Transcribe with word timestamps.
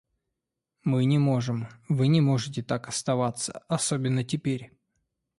Мы 0.83 1.05
не 1.05 1.19
можем... 1.19 1.67
вы 1.87 2.07
не 2.07 2.21
можете 2.21 2.63
так 2.63 2.87
оставаться, 2.87 3.59
особенно 3.67 4.23
теперь. 4.23 4.73